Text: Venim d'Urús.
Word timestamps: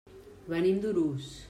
Venim 0.55 0.81
d'Urús. 0.87 1.33